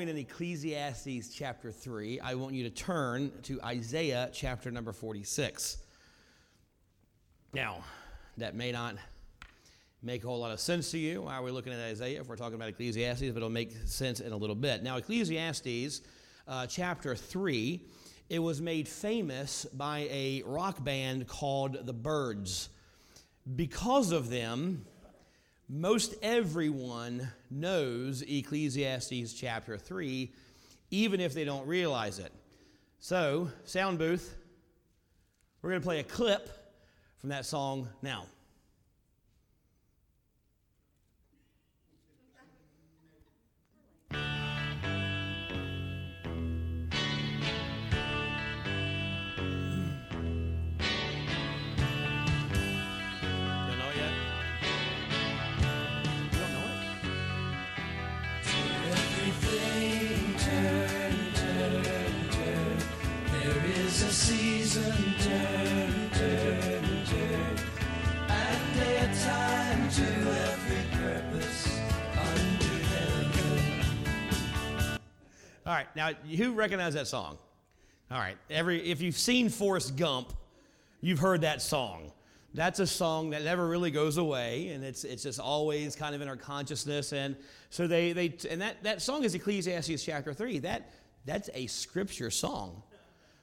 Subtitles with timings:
[0.00, 5.78] in Ecclesiastes chapter 3, I want you to turn to Isaiah chapter number 46.
[7.54, 7.78] Now,
[8.36, 8.96] that may not
[10.02, 11.22] make a whole lot of sense to you.
[11.22, 13.22] Why are we looking at Isaiah if we're talking about Ecclesiastes?
[13.22, 14.82] But it'll make sense in a little bit.
[14.82, 16.02] Now, Ecclesiastes
[16.46, 17.80] uh, chapter 3,
[18.28, 22.68] it was made famous by a rock band called the Byrds.
[23.56, 24.84] Because of them,
[25.68, 30.32] most everyone knows Ecclesiastes chapter 3,
[30.90, 32.32] even if they don't realize it.
[32.98, 34.36] So, sound booth,
[35.60, 36.48] we're going to play a clip
[37.18, 38.26] from that song now.
[75.66, 77.38] All right, now who recognize that song?
[78.08, 80.32] All right, every if you've seen Forrest Gump,
[81.00, 82.12] you've heard that song.
[82.54, 86.20] That's a song that never really goes away, and it's it's just always kind of
[86.20, 87.12] in our consciousness.
[87.12, 87.34] And
[87.70, 90.60] so they they and that that song is Ecclesiastes chapter three.
[90.60, 90.92] That
[91.24, 92.82] that's a scripture song.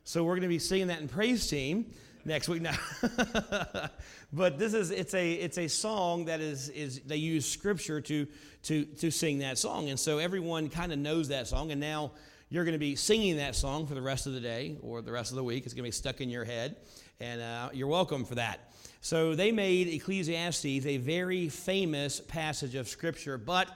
[0.06, 1.86] So we're going to be singing that in praise team
[2.26, 2.76] next week now.
[4.34, 8.28] but this is it's a it's a song that is is they use scripture to
[8.64, 12.12] to to sing that song, and so everyone kind of knows that song, and now
[12.50, 15.12] you're going to be singing that song for the rest of the day or the
[15.12, 15.64] rest of the week.
[15.64, 16.76] It's going to be stuck in your head,
[17.22, 18.74] and uh, you're welcome for that.
[19.00, 23.70] So they made Ecclesiastes a very famous passage of scripture, but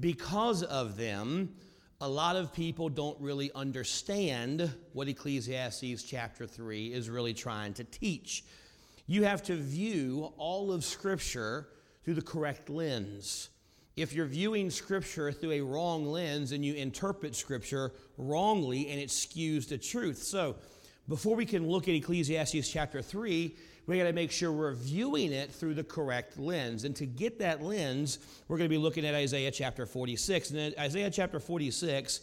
[0.00, 1.54] because of them
[2.02, 7.84] a lot of people don't really understand what Ecclesiastes chapter 3 is really trying to
[7.84, 8.42] teach.
[9.06, 11.68] You have to view all of Scripture
[12.04, 13.50] through the correct lens.
[13.94, 19.08] If you're viewing Scripture through a wrong lens and you interpret Scripture wrongly and it
[19.08, 20.18] skews the truth.
[20.18, 20.56] So,
[21.08, 25.32] before we can look at Ecclesiastes chapter 3, we got to make sure we're viewing
[25.32, 26.84] it through the correct lens.
[26.84, 30.50] And to get that lens, we're going to be looking at Isaiah chapter 46.
[30.50, 32.20] And in Isaiah chapter 46,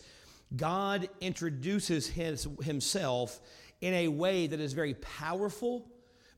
[0.55, 3.39] God introduces his, himself
[3.81, 5.85] in a way that is very powerful,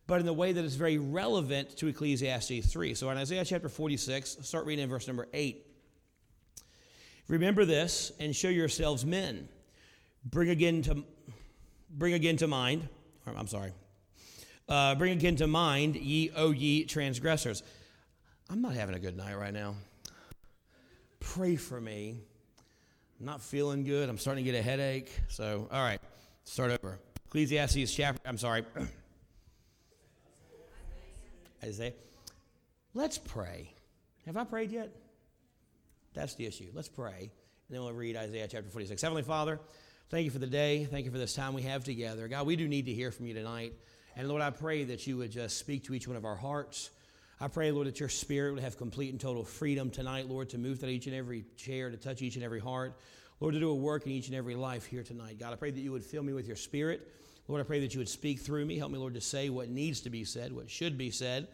[0.08, 2.94] but in a way that is very relevant to Ecclesiastes 3.
[2.96, 5.66] So in Isaiah chapter 46, start reading in verse number 8.
[7.28, 9.48] Remember this and show yourselves men.
[10.26, 11.04] Bring again to
[11.90, 12.88] bring again to mind.
[13.26, 13.72] I'm sorry.
[14.72, 17.62] Uh, bring again to mind, ye, O ye transgressors.
[18.50, 19.76] I'm not having a good night right now.
[21.20, 22.22] Pray for me.
[23.20, 24.08] I'm not feeling good.
[24.08, 25.12] I'm starting to get a headache.
[25.28, 26.00] So, all right,
[26.46, 27.00] start over.
[27.28, 28.64] Ecclesiastes chapter, I'm sorry.
[31.66, 31.92] Isaiah.
[32.94, 33.74] Let's pray.
[34.26, 34.90] Have I prayed yet?
[36.14, 36.70] That's the issue.
[36.74, 37.30] Let's pray.
[37.68, 39.02] And then we'll read Isaiah chapter 46.
[39.02, 39.60] Heavenly Father,
[40.10, 40.86] thank you for the day.
[40.86, 42.30] Thank you for this time we have together.
[42.30, 43.74] God, we do need to hear from you tonight.
[44.16, 46.90] And Lord, I pray that you would just speak to each one of our hearts.
[47.40, 50.58] I pray, Lord, that your spirit would have complete and total freedom tonight, Lord, to
[50.58, 52.98] move through each and every chair, to touch each and every heart.
[53.40, 55.40] Lord, to do a work in each and every life here tonight.
[55.40, 57.08] God, I pray that you would fill me with your spirit.
[57.48, 58.78] Lord, I pray that you would speak through me.
[58.78, 61.48] Help me, Lord, to say what needs to be said, what should be said.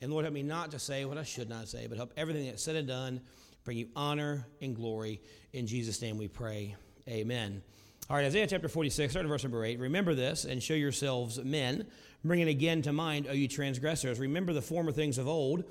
[0.00, 2.46] And Lord, help me not to say what I should not say, but help everything
[2.46, 3.20] that's said and done
[3.64, 5.20] bring you honor and glory.
[5.52, 6.74] In Jesus' name we pray.
[7.08, 7.62] Amen.
[8.10, 9.78] All right, Isaiah chapter 46, starting verse number 8.
[9.78, 11.86] Remember this and show yourselves men.
[12.24, 14.18] Bring it again to mind, O you transgressors.
[14.18, 15.64] Remember the former things of old,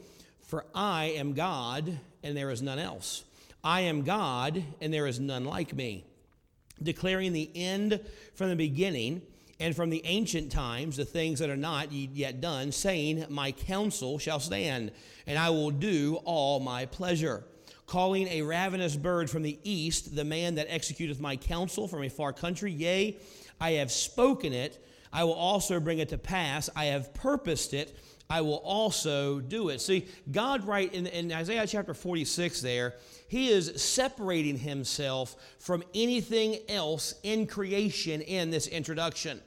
[0.43, 3.23] for I am God and there is none else.
[3.63, 6.05] I am God and there is none like me.
[6.83, 8.01] Declaring the end
[8.35, 9.23] from the beginning
[9.59, 14.19] and from the ancient times the things that are not yet done, saying, My counsel
[14.19, 14.91] shall stand,
[15.25, 17.45] and I will do all my pleasure
[17.87, 22.09] calling a ravenous bird from the east, the man that executeth my counsel from a
[22.09, 22.71] far country.
[22.71, 23.17] Yea,
[23.59, 26.69] I have spoken it, I will also bring it to pass.
[26.75, 27.97] I have purposed it,
[28.29, 29.79] I will also do it.
[29.79, 32.95] See, God, right in, in Isaiah chapter 46, there,
[33.29, 39.41] he is separating himself from anything else in creation in this introduction.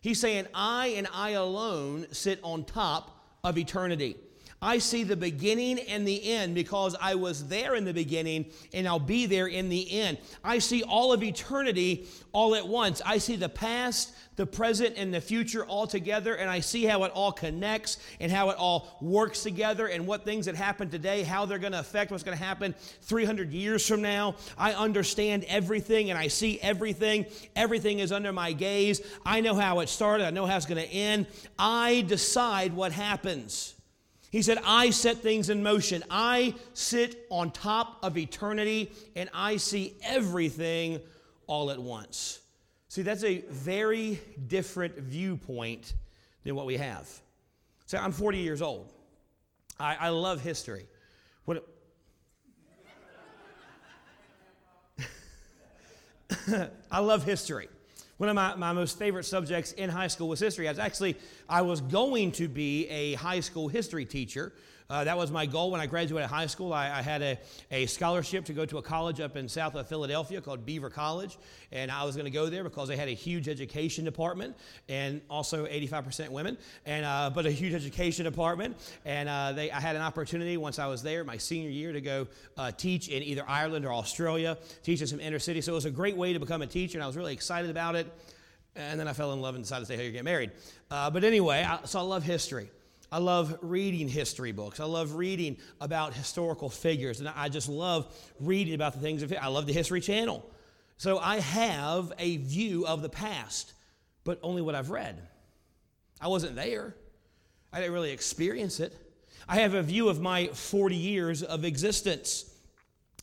[0.00, 4.16] He's saying, I and I alone sit on top of eternity.
[4.62, 8.86] I see the beginning and the end because I was there in the beginning and
[8.86, 10.18] I'll be there in the end.
[10.44, 13.00] I see all of eternity all at once.
[13.06, 17.04] I see the past, the present, and the future all together, and I see how
[17.04, 21.22] it all connects and how it all works together and what things that happen today,
[21.22, 24.34] how they're going to affect what's going to happen 300 years from now.
[24.58, 27.24] I understand everything and I see everything.
[27.56, 29.00] Everything is under my gaze.
[29.24, 31.28] I know how it started, I know how it's going to end.
[31.58, 33.74] I decide what happens.
[34.30, 36.04] He said, I set things in motion.
[36.08, 41.00] I sit on top of eternity and I see everything
[41.48, 42.40] all at once.
[42.88, 45.94] See, that's a very different viewpoint
[46.44, 47.08] than what we have.
[47.86, 48.92] So I'm 40 years old.
[49.80, 50.86] I, I love history.
[51.44, 51.66] What,
[56.90, 57.68] I love history.
[58.20, 60.68] One of my, my most favorite subjects in high school was history.
[60.68, 61.16] I was actually,
[61.48, 64.52] I was going to be a high school history teacher.
[64.90, 66.72] Uh, that was my goal when I graduated high school.
[66.72, 67.38] I, I, had a,
[67.70, 71.38] a scholarship to go to a college up in south of Philadelphia called Beaver College.
[71.70, 74.56] And I was going to go there because they had a huge education department
[74.88, 78.76] and also 85% women, and, uh, but a huge education department.
[79.04, 82.00] And uh, they, I had an opportunity once I was there, my senior year, to
[82.00, 82.26] go
[82.56, 85.60] uh, teach in either Ireland or Australia, teach in some inner city.
[85.60, 87.70] So it was a great way to become a teacher, and I was really excited
[87.70, 88.12] about it.
[88.74, 90.50] And then I fell in love and decided to say, hey, you get married.
[90.90, 92.70] Uh, but anyway, I, so I love history.
[93.12, 94.78] I love reading history books.
[94.78, 97.20] I love reading about historical figures.
[97.20, 100.48] And I just love reading about the things of I love the History Channel.
[100.96, 103.72] So I have a view of the past,
[104.22, 105.20] but only what I've read.
[106.20, 106.94] I wasn't there.
[107.72, 108.96] I didn't really experience it.
[109.48, 112.52] I have a view of my 40 years of existence,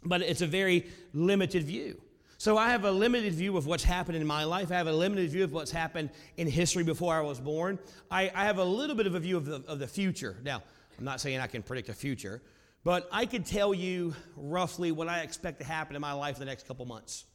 [0.04, 2.02] but it's a very limited view.
[2.40, 4.72] So I have a limited view of what's happened in my life.
[4.72, 7.80] I have a limited view of what's happened in history before I was born.
[8.12, 10.38] I, I have a little bit of a view of the, of the future.
[10.44, 10.62] Now,
[11.00, 12.44] I'm not saying I can predict the future,
[12.84, 16.40] but I could tell you roughly what I expect to happen in my life in
[16.42, 17.26] the next couple months.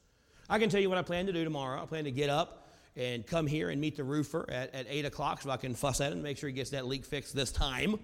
[0.49, 1.82] I can tell you what I plan to do tomorrow.
[1.82, 5.06] I plan to get up and come here and meet the roofer at, at 8
[5.06, 7.34] o'clock so I can fuss at him and make sure he gets that leak fixed
[7.34, 7.98] this time.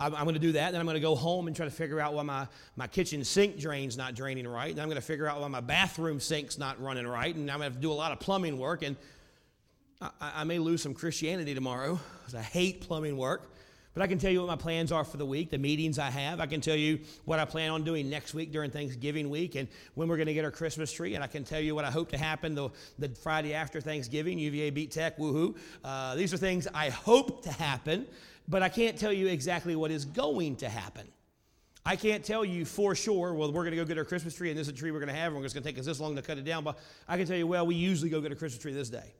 [0.00, 0.72] I'm, I'm going to do that.
[0.72, 3.22] Then I'm going to go home and try to figure out why my, my kitchen
[3.22, 4.74] sink drain's not draining right.
[4.74, 7.34] Then I'm going to figure out why my bathroom sink's not running right.
[7.34, 8.82] And I'm going to have to do a lot of plumbing work.
[8.82, 8.96] And
[10.00, 13.52] I, I may lose some Christianity tomorrow because I hate plumbing work.
[13.92, 16.10] But I can tell you what my plans are for the week, the meetings I
[16.10, 16.38] have.
[16.38, 19.66] I can tell you what I plan on doing next week during Thanksgiving week and
[19.94, 21.16] when we're going to get our Christmas tree.
[21.16, 22.70] And I can tell you what I hope to happen the,
[23.00, 24.38] the Friday after Thanksgiving.
[24.38, 25.56] UVA beat Tech, woohoo.
[25.84, 28.06] Uh, these are things I hope to happen
[28.50, 31.06] but I can't tell you exactly what is going to happen.
[31.86, 34.50] I can't tell you for sure, well, we're going to go get our Christmas tree
[34.50, 35.86] and this is a tree we're going to have and it's going to take us
[35.86, 36.64] this long to cut it down.
[36.64, 36.76] But
[37.08, 39.14] I can tell you, well, we usually go get a Christmas tree this day.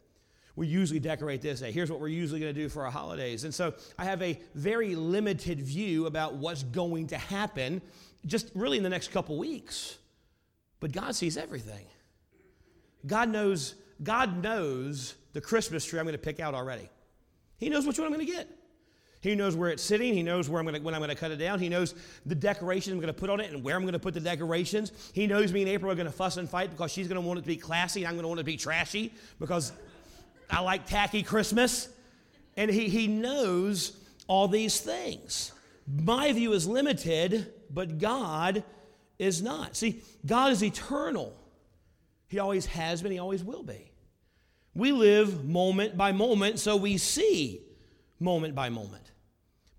[0.56, 1.70] We usually decorate this day.
[1.70, 3.44] Here's what we're usually going to do for our holidays.
[3.44, 7.80] And so I have a very limited view about what's going to happen
[8.26, 9.96] just really in the next couple weeks.
[10.80, 11.86] But God sees everything.
[13.06, 16.90] God knows, God knows the Christmas tree I'm going to pick out already.
[17.58, 18.59] He knows which one I'm going to get.
[19.20, 20.14] He knows where it's sitting.
[20.14, 21.58] He knows where I'm gonna, when I'm going to cut it down.
[21.58, 21.94] He knows
[22.24, 24.20] the decorations I'm going to put on it and where I'm going to put the
[24.20, 24.92] decorations.
[25.12, 27.26] He knows me and April are going to fuss and fight because she's going to
[27.26, 29.72] want it to be classy and I'm going to want it to be trashy because
[30.48, 31.88] I like tacky Christmas.
[32.56, 33.96] And he, he knows
[34.26, 35.52] all these things.
[35.86, 38.64] My view is limited, but God
[39.18, 39.76] is not.
[39.76, 41.34] See, God is eternal.
[42.28, 43.90] He always has been, He always will be.
[44.74, 47.60] We live moment by moment, so we see
[48.20, 49.10] moment by moment.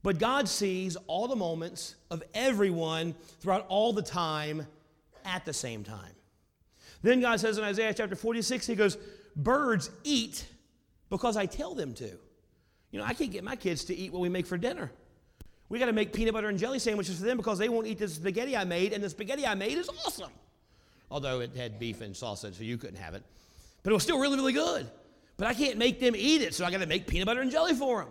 [0.03, 4.65] But God sees all the moments of everyone throughout all the time
[5.25, 6.13] at the same time.
[7.03, 8.97] Then God says in Isaiah chapter 46, He goes,
[9.35, 10.45] Birds eat
[11.09, 12.11] because I tell them to.
[12.91, 14.91] You know, I can't get my kids to eat what we make for dinner.
[15.69, 17.97] We got to make peanut butter and jelly sandwiches for them because they won't eat
[17.97, 20.31] the spaghetti I made, and the spaghetti I made is awesome.
[21.09, 23.23] Although it had beef and sausage, so you couldn't have it.
[23.83, 24.89] But it was still really, really good.
[25.37, 27.49] But I can't make them eat it, so I got to make peanut butter and
[27.49, 28.09] jelly for them.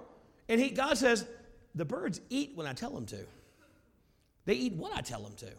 [0.50, 1.24] And he, God says,
[1.76, 3.18] the birds eat when I tell them to.
[4.46, 5.50] They eat what I tell them to.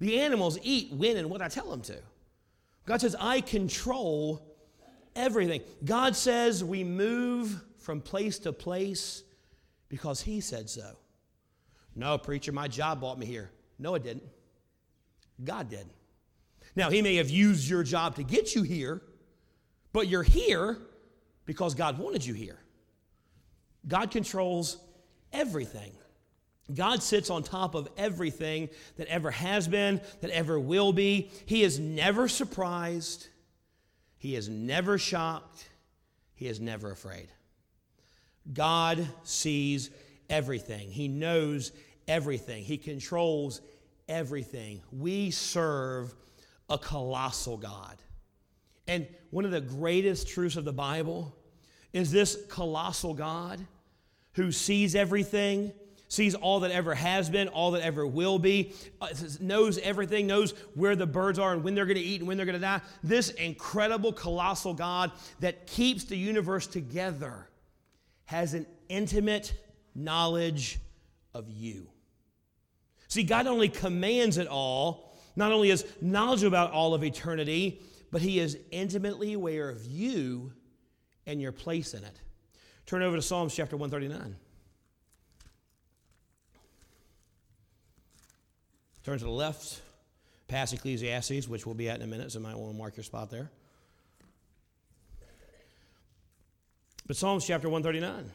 [0.00, 1.98] The animals eat when and what I tell them to.
[2.86, 4.56] God says, I control
[5.14, 5.60] everything.
[5.84, 9.24] God says we move from place to place
[9.90, 10.96] because He said so.
[11.94, 13.50] No, preacher, my job brought me here.
[13.78, 14.24] No, it didn't.
[15.44, 15.86] God did.
[16.74, 19.02] Now, He may have used your job to get you here,
[19.92, 20.78] but you're here
[21.44, 22.58] because God wanted you here.
[23.86, 24.78] God controls
[25.32, 25.92] everything.
[26.72, 31.30] God sits on top of everything that ever has been, that ever will be.
[31.46, 33.28] He is never surprised.
[34.16, 35.68] He is never shocked.
[36.34, 37.28] He is never afraid.
[38.52, 39.90] God sees
[40.30, 40.90] everything.
[40.90, 41.72] He knows
[42.08, 42.64] everything.
[42.64, 43.60] He controls
[44.08, 44.82] everything.
[44.92, 46.14] We serve
[46.70, 47.96] a colossal God.
[48.86, 51.36] And one of the greatest truths of the Bible
[51.92, 53.64] is this colossal God
[54.34, 55.72] who sees everything,
[56.08, 59.08] sees all that ever has been, all that ever will be, uh,
[59.40, 62.36] knows everything, knows where the birds are and when they're going to eat and when
[62.36, 62.80] they're going to die.
[63.02, 65.10] This incredible, colossal God
[65.40, 67.48] that keeps the universe together
[68.26, 69.54] has an intimate
[69.94, 70.78] knowledge
[71.34, 71.88] of you.
[73.08, 78.22] See, God only commands it all, not only is knowledge about all of eternity, but
[78.22, 80.52] He is intimately aware of you
[81.26, 82.20] and your place in it.
[82.86, 84.36] Turn over to Psalms chapter 139.
[89.04, 89.80] Turn to the left,
[90.46, 92.96] past Ecclesiastes, which we'll be at in a minute, so you might want to mark
[92.96, 93.50] your spot there.
[97.06, 98.30] But Psalms chapter 139.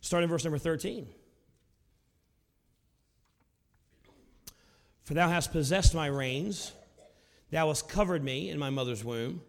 [0.00, 1.06] Starting verse number 13.
[5.02, 6.72] For thou hast possessed my reins,
[7.50, 9.42] thou hast covered me in my mother's womb.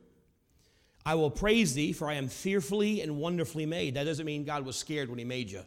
[1.05, 3.95] I will praise thee, for I am fearfully and wonderfully made.
[3.95, 5.61] That doesn't mean God was scared when he made you.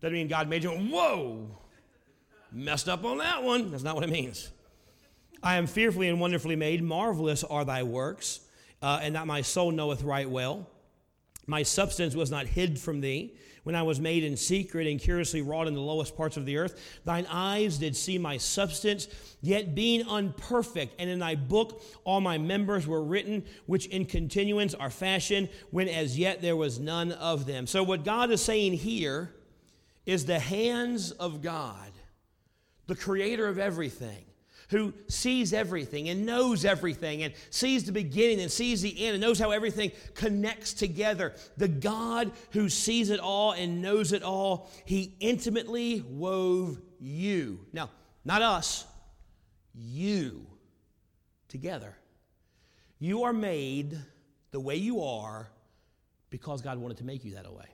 [0.00, 1.46] Doesn't mean God made you, whoa,
[2.50, 3.70] messed up on that one.
[3.70, 4.50] That's not what it means.
[5.42, 6.82] I am fearfully and wonderfully made.
[6.82, 8.40] Marvelous are thy works,
[8.82, 10.68] uh, and that my soul knoweth right well.
[11.46, 15.42] My substance was not hid from thee when I was made in secret and curiously
[15.42, 17.00] wrought in the lowest parts of the earth.
[17.04, 19.08] Thine eyes did see my substance,
[19.42, 24.74] yet being unperfect, and in thy book all my members were written, which in continuance
[24.74, 27.66] are fashioned, when as yet there was none of them.
[27.66, 29.34] So, what God is saying here
[30.06, 31.92] is the hands of God,
[32.86, 34.24] the creator of everything
[34.70, 39.20] who sees everything and knows everything and sees the beginning and sees the end and
[39.20, 41.34] knows how everything connects together.
[41.56, 47.66] The God who sees it all and knows it all, he intimately wove you.
[47.72, 47.90] Now,
[48.24, 48.86] not us,
[49.74, 50.46] you
[51.48, 51.96] together.
[52.98, 53.98] You are made
[54.52, 55.50] the way you are
[56.28, 57.66] because God wanted to make you that way.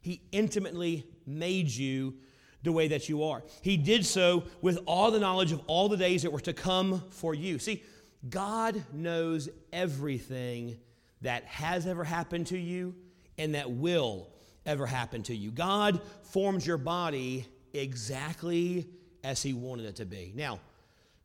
[0.00, 2.14] He intimately made you
[2.62, 3.42] the way that you are.
[3.60, 7.02] He did so with all the knowledge of all the days that were to come
[7.10, 7.58] for you.
[7.58, 7.82] See,
[8.28, 10.78] God knows everything
[11.22, 12.94] that has ever happened to you
[13.38, 14.28] and that will
[14.64, 15.50] ever happen to you.
[15.50, 18.86] God forms your body exactly
[19.24, 20.32] as He wanted it to be.
[20.34, 20.60] Now,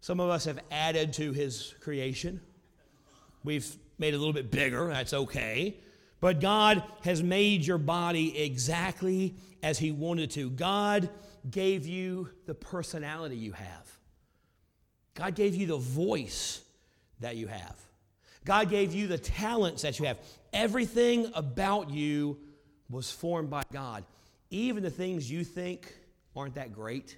[0.01, 2.41] some of us have added to His creation.
[3.43, 4.87] We've made it a little bit bigger.
[4.87, 5.77] That's okay.
[6.19, 10.49] But God has made your body exactly as He wanted to.
[10.49, 11.09] God
[11.49, 13.97] gave you the personality you have.
[15.13, 16.61] God gave you the voice
[17.19, 17.75] that you have.
[18.45, 20.19] God gave you the talents that you have.
[20.53, 22.37] Everything about you
[22.89, 24.05] was formed by God.
[24.49, 25.93] Even the things you think
[26.35, 27.17] aren't that great,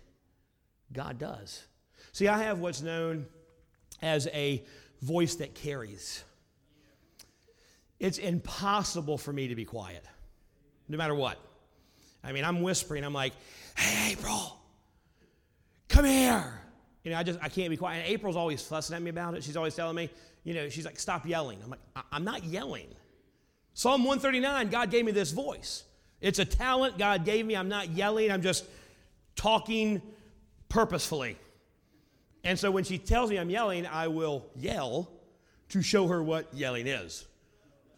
[0.91, 1.63] God does.
[2.11, 3.27] See, I have what's known
[4.01, 4.63] as a
[5.01, 6.23] voice that carries.
[7.99, 10.05] It's impossible for me to be quiet,
[10.87, 11.37] no matter what.
[12.23, 13.33] I mean, I'm whispering, I'm like,
[13.75, 14.57] hey, April,
[15.87, 16.53] come here.
[17.03, 17.99] You know, I just, I can't be quiet.
[17.99, 19.43] And April's always fussing at me about it.
[19.43, 20.09] She's always telling me,
[20.43, 21.59] you know, she's like, stop yelling.
[21.63, 21.79] I'm like,
[22.11, 22.87] I'm not yelling.
[23.73, 25.83] Psalm 139, God gave me this voice.
[26.21, 27.55] It's a talent God gave me.
[27.55, 28.65] I'm not yelling, I'm just
[29.35, 30.01] talking
[30.67, 31.37] purposefully.
[32.43, 35.09] And so when she tells me I'm yelling, I will yell
[35.69, 37.25] to show her what yelling is.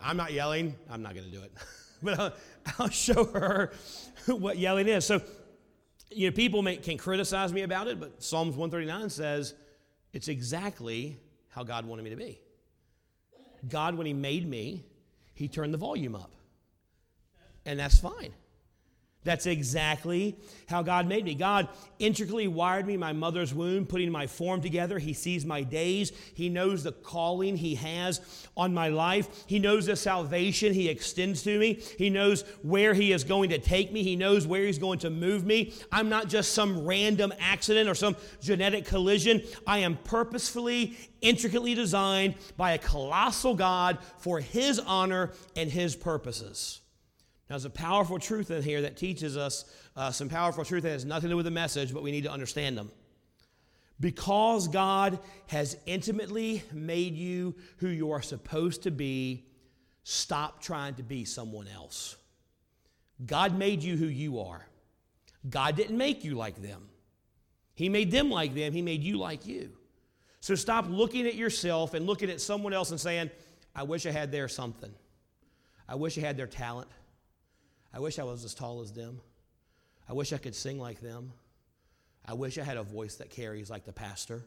[0.03, 1.51] I'm not yelling, I'm not going to do it.
[2.03, 2.33] but I'll,
[2.79, 3.71] I'll, show her
[4.27, 5.05] what yelling is.
[5.05, 5.21] So
[6.11, 9.53] you know, people may, can criticize me about it, but Psalms 139 says
[10.13, 11.17] it's exactly
[11.49, 12.39] how God wanted me to be.
[13.69, 14.85] God, when He made me,
[15.33, 16.31] He turned the volume up.
[17.65, 18.33] And that's fine.
[19.23, 20.35] That's exactly
[20.67, 21.35] how God made me.
[21.35, 24.97] God intricately wired me my mother's womb, putting my form together.
[24.97, 26.11] He sees my days.
[26.33, 28.19] He knows the calling He has
[28.57, 29.43] on my life.
[29.45, 31.79] He knows the salvation He extends to me.
[31.99, 34.01] He knows where He is going to take me.
[34.01, 35.73] He knows where He's going to move me.
[35.91, 39.43] I'm not just some random accident or some genetic collision.
[39.67, 46.81] I am purposefully, intricately designed by a colossal God for His honor and His purposes.
[47.51, 49.65] Now, there's a powerful truth in here that teaches us
[49.97, 52.23] uh, some powerful truth that has nothing to do with the message, but we need
[52.23, 52.89] to understand them.
[53.99, 59.47] Because God has intimately made you who you are supposed to be,
[60.05, 62.15] stop trying to be someone else.
[63.25, 64.65] God made you who you are.
[65.49, 66.87] God didn't make you like them.
[67.75, 69.71] He made them like them, He made you like you.
[70.39, 73.29] So stop looking at yourself and looking at someone else and saying,
[73.75, 74.93] I wish I had their something.
[75.89, 76.87] I wish I had their talent.
[77.93, 79.19] I wish I was as tall as them.
[80.07, 81.31] I wish I could sing like them.
[82.25, 84.43] I wish I had a voice that carries like the pastor.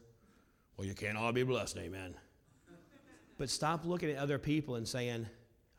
[0.77, 2.15] Well, you can't all be blessed, amen.
[3.37, 5.25] But stop looking at other people and saying,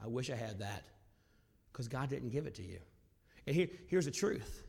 [0.03, 0.85] I wish I had that,
[1.73, 2.79] because God didn't give it to you.
[3.47, 4.63] And here, here's the truth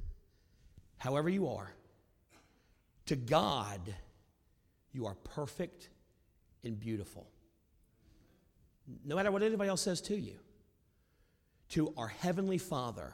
[0.97, 1.71] however you are,
[3.05, 3.81] to God,
[4.93, 5.89] you are perfect
[6.63, 7.27] and beautiful.
[9.05, 10.35] No matter what anybody else says to you.
[11.69, 13.13] To our Heavenly Father,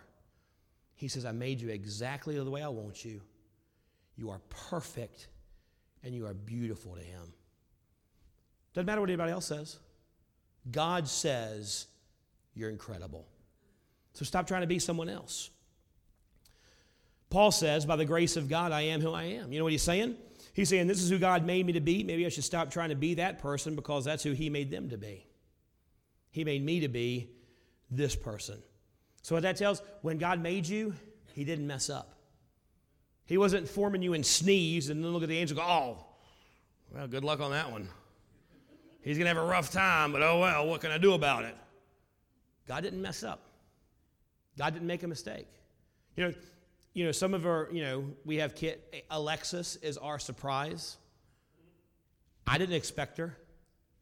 [0.95, 3.21] He says, I made you exactly the way I want you.
[4.15, 5.27] You are perfect
[6.03, 7.33] and you are beautiful to Him.
[8.73, 9.77] Doesn't matter what anybody else says.
[10.71, 11.87] God says
[12.55, 13.25] you're incredible.
[14.13, 15.49] So stop trying to be someone else.
[17.29, 19.51] Paul says, by the grace of God, I am who I am.
[19.51, 20.15] You know what he's saying?
[20.53, 22.03] He's saying, This is who God made me to be.
[22.03, 24.89] Maybe I should stop trying to be that person because that's who He made them
[24.89, 25.25] to be.
[26.31, 27.29] He made me to be
[27.95, 28.61] this person.
[29.21, 30.93] So, what that tells, when God made you,
[31.33, 32.15] He didn't mess up.
[33.25, 36.05] He wasn't forming you and sneeze and then look at the angel go, Oh,
[36.93, 37.89] well, good luck on that one.
[39.01, 41.43] He's going to have a rough time, but oh well, what can I do about
[41.43, 41.55] it?
[42.67, 43.41] God didn't mess up.
[44.57, 45.47] God didn't make a mistake.
[46.15, 46.33] You know,
[46.93, 50.97] you know, some of our, you know, we have kit Alexis is our surprise.
[52.45, 53.35] I didn't expect her,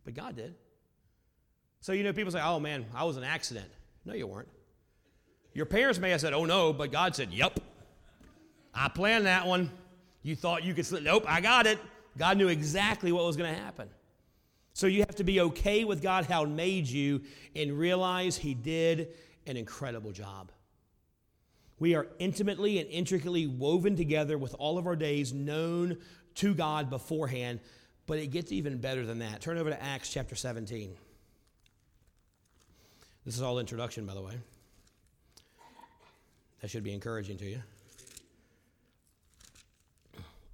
[0.03, 0.55] but God did.
[1.79, 3.69] So, you know, people say, oh man, I was an accident.
[4.05, 4.49] No, you weren't.
[5.53, 7.59] Your parents may have said, oh no, but God said, yep.
[8.73, 9.69] I planned that one.
[10.23, 11.03] You thought you could slip.
[11.03, 11.79] Nope, I got it.
[12.17, 13.89] God knew exactly what was going to happen.
[14.73, 17.21] So you have to be okay with God, how made you,
[17.55, 19.09] and realize He did
[19.45, 20.51] an incredible job.
[21.79, 25.97] We are intimately and intricately woven together with all of our days known
[26.35, 27.59] to God beforehand,
[28.05, 29.41] but it gets even better than that.
[29.41, 30.93] Turn over to Acts chapter 17.
[33.25, 34.33] This is all introduction, by the way.
[36.61, 37.61] That should be encouraging to you.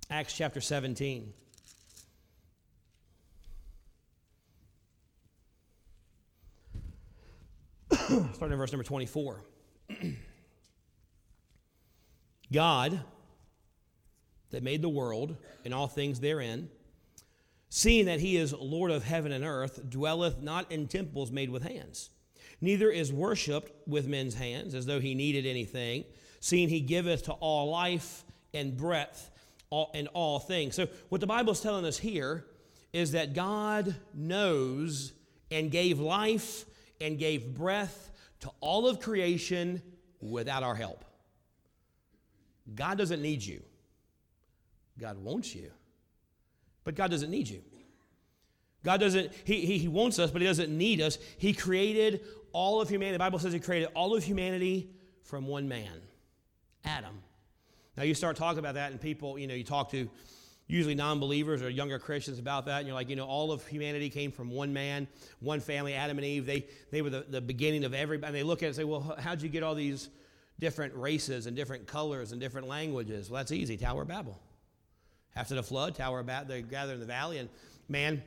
[0.09, 1.33] Acts chapter 17.
[7.93, 9.41] Starting in verse number 24.
[12.53, 13.01] God,
[14.51, 16.69] that made the world and all things therein,
[17.69, 21.63] seeing that he is Lord of heaven and earth, dwelleth not in temples made with
[21.63, 22.09] hands,
[22.61, 26.05] neither is worshipped with men's hands, as though he needed anything,
[26.39, 29.31] seeing he giveth to all life and breath
[29.93, 30.75] and all things.
[30.75, 32.45] So, what the Bible is telling us here
[32.93, 35.13] is that God knows
[35.51, 36.65] and gave life
[36.99, 39.81] and gave breath to all of creation
[40.21, 41.05] without our help.
[42.73, 43.61] God doesn't need you.
[44.99, 45.71] God wants you.
[46.83, 47.61] But God doesn't need you.
[48.83, 51.17] God doesn't, he, he, he wants us, but He doesn't need us.
[51.37, 52.21] He created
[52.53, 53.13] all of humanity.
[53.13, 54.89] The Bible says He created all of humanity
[55.23, 56.01] from one man,
[56.85, 57.21] Adam.
[57.95, 60.09] Now you start talking about that, and people, you know, you talk to
[60.67, 63.65] usually non believers or younger Christians about that, and you're like, you know, all of
[63.65, 65.07] humanity came from one man,
[65.39, 66.45] one family, Adam and Eve.
[66.45, 68.27] They, they were the, the beginning of everybody.
[68.27, 70.09] And they look at it and say, well, how'd you get all these
[70.59, 73.29] different races and different colors and different languages.
[73.29, 73.77] Well, that's easy.
[73.77, 74.39] Tower of Babel.
[75.35, 77.49] After the flood, Tower of Babel, they gather in the valley, and
[77.87, 78.23] man,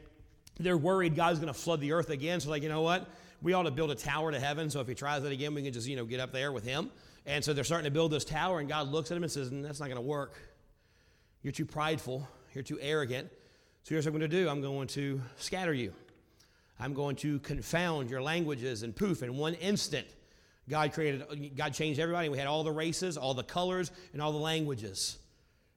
[0.59, 2.40] they're worried God's going to flood the earth again.
[2.40, 3.09] So, like, you know what?
[3.42, 4.68] We ought to build a tower to heaven.
[4.70, 6.64] So if he tries it again, we can just, you know, get up there with
[6.64, 6.90] him.
[7.26, 9.50] And so they're starting to build this tower, and God looks at him and says,
[9.50, 10.35] mm, That's not going to work.
[11.42, 12.26] You're too prideful.
[12.55, 13.31] You're too arrogant.
[13.83, 15.92] So here's what I'm going to do I'm going to scatter you.
[16.79, 20.07] I'm going to confound your languages, and poof, in one instant,
[20.68, 22.31] God created, God changed everybody.
[22.31, 25.18] We had all the races, all the colors, and all the languages.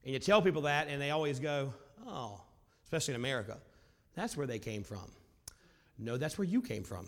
[0.05, 1.73] And you tell people that, and they always go,
[2.07, 2.41] oh,
[2.83, 3.57] especially in America,
[4.15, 5.11] that's where they came from.
[5.97, 7.07] No, that's where you came from.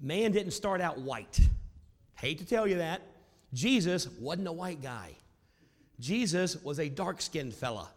[0.00, 1.40] Man didn't start out white.
[2.14, 3.02] Hate to tell you that.
[3.52, 5.14] Jesus wasn't a white guy.
[5.98, 7.88] Jesus was a dark skinned fella.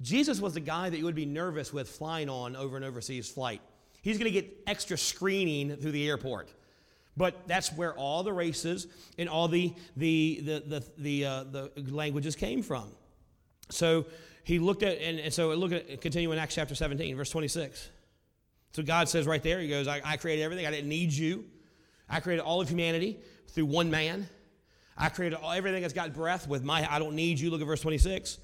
[0.00, 3.30] Jesus was the guy that you would be nervous with flying on over an overseas
[3.30, 3.60] flight.
[4.02, 6.52] He's going to get extra screening through the airport.
[7.16, 8.86] But that's where all the races
[9.18, 12.88] and all the, the, the, the, the, uh, the languages came from.
[13.70, 14.06] So
[14.44, 17.90] he looked at, and, and so look at, continue in Acts chapter 17, verse 26.
[18.72, 20.66] So God says right there, He goes, I, I created everything.
[20.66, 21.44] I didn't need you.
[22.08, 24.28] I created all of humanity through one man.
[24.96, 27.50] I created all, everything that's got breath with my, I don't need you.
[27.50, 28.38] Look at verse 26.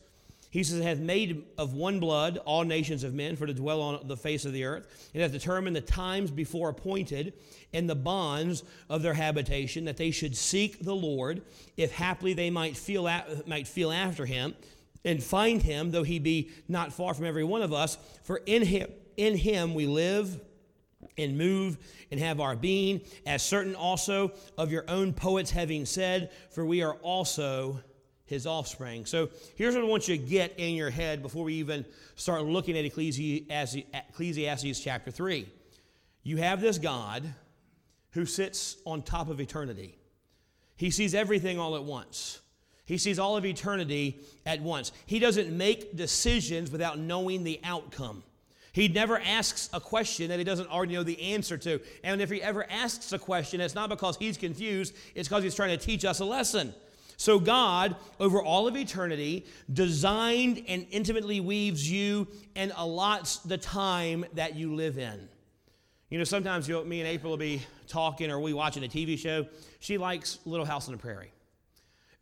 [0.50, 4.08] He says, hath made of one blood all nations of men for to dwell on
[4.08, 7.34] the face of the earth, and hath determined the times before appointed
[7.74, 11.42] and the bonds of their habitation, that they should seek the Lord,
[11.76, 14.54] if haply they might feel, at, might feel after him,
[15.04, 17.98] and find him, though he be not far from every one of us.
[18.22, 20.40] For in him, in him we live
[21.18, 21.78] and move
[22.10, 26.82] and have our being, as certain also of your own poets having said, for we
[26.82, 27.80] are also
[28.24, 29.06] his offspring.
[29.06, 32.44] So here's what I want you to get in your head before we even start
[32.44, 33.76] looking at Ecclesiastes,
[34.10, 35.48] Ecclesiastes chapter 3.
[36.22, 37.34] You have this God
[38.10, 39.96] who sits on top of eternity.
[40.76, 42.40] He sees everything all at once.
[42.84, 44.92] He sees all of eternity at once.
[45.06, 48.22] He doesn't make decisions without knowing the outcome.
[48.78, 51.80] He never asks a question that he doesn't already know the answer to.
[52.04, 55.56] And if he ever asks a question, it's not because he's confused, it's because he's
[55.56, 56.72] trying to teach us a lesson.
[57.16, 64.24] So, God, over all of eternity, designed and intimately weaves you and allots the time
[64.34, 65.28] that you live in.
[66.08, 69.18] You know, sometimes you me and April will be talking or we watching a TV
[69.18, 69.48] show.
[69.80, 71.32] She likes Little House on the Prairie.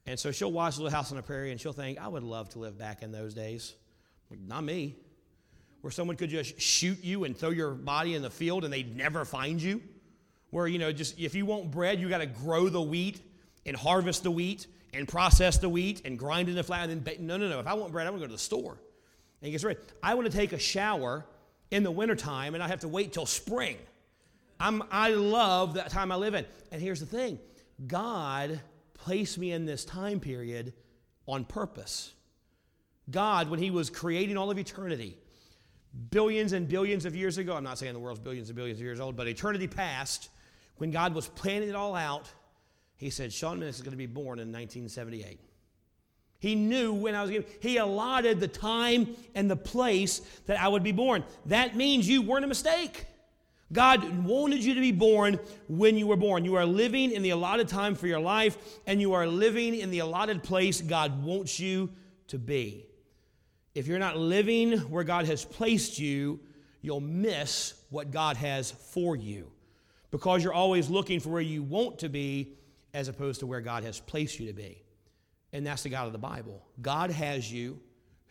[0.07, 2.49] And so she'll watch Little House on the Prairie and she'll think, I would love
[2.51, 3.75] to live back in those days.
[4.31, 4.97] Not me
[5.87, 8.97] where someone could just shoot you and throw your body in the field and they'd
[8.97, 9.81] never find you.
[10.51, 13.21] Where, you know, just if you want bread, you got to grow the wheat
[13.65, 16.83] and harvest the wheat and process the wheat and grind it in the flour.
[16.83, 17.61] And then, no, no, no.
[17.61, 18.79] If I want bread, I'm going to go to the store
[19.41, 19.79] and get ready.
[20.03, 21.25] I want to take a shower
[21.71, 23.77] in the wintertime and I have to wait till spring.
[24.59, 26.45] I'm, I love that time I live in.
[26.73, 27.39] And here's the thing
[27.87, 28.61] God
[28.95, 30.73] placed me in this time period
[31.29, 32.13] on purpose.
[33.09, 35.17] God, when He was creating all of eternity,
[36.11, 38.85] billions and billions of years ago, I'm not saying the world's billions and billions of
[38.85, 40.31] years old, but eternity past,
[40.77, 42.31] when God was planning it all out,
[42.97, 45.41] he said, Sean Minnis is going to be born in 1978.
[46.39, 50.69] He knew when I was going he allotted the time and the place that I
[50.69, 51.25] would be born.
[51.47, 53.07] That means you weren't a mistake.
[53.73, 56.45] God wanted you to be born when you were born.
[56.45, 58.57] You are living in the allotted time for your life,
[58.87, 61.91] and you are living in the allotted place God wants you
[62.29, 62.87] to be.
[63.77, 66.41] If you're not living where God has placed you,
[66.81, 69.53] you'll miss what God has for you
[70.11, 72.55] because you're always looking for where you want to be
[72.95, 74.83] as opposed to where God has placed you to be.
[75.53, 76.65] And that's the God of the Bible.
[76.81, 77.79] God has you,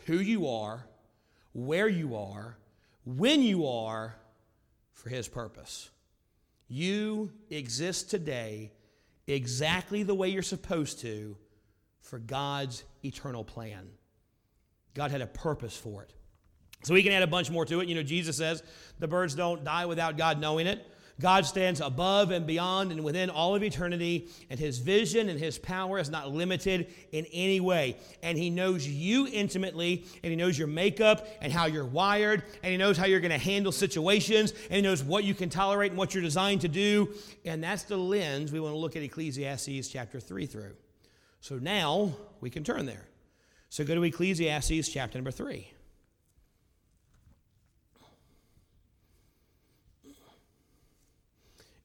[0.07, 0.87] who you are,
[1.53, 2.57] where you are,
[3.03, 4.15] when you are,
[4.93, 5.91] for His purpose.
[6.67, 8.71] You exist today
[9.27, 11.37] exactly the way you're supposed to
[12.01, 13.89] for God's eternal plan.
[14.95, 16.13] God had a purpose for it.
[16.83, 17.87] So we can add a bunch more to it.
[17.87, 18.63] You know, Jesus says
[18.99, 20.87] the birds don't die without God knowing it.
[21.19, 25.57] God stands above and beyond and within all of eternity, and his vision and his
[25.57, 27.95] power is not limited in any way.
[28.21, 32.71] And he knows you intimately, and he knows your makeup and how you're wired, and
[32.71, 35.91] he knows how you're going to handle situations, and he knows what you can tolerate
[35.91, 37.13] and what you're designed to do.
[37.45, 40.75] And that's the lens we want to look at Ecclesiastes chapter 3 through.
[41.39, 43.07] So now we can turn there.
[43.75, 45.69] So go to Ecclesiastes chapter number 3.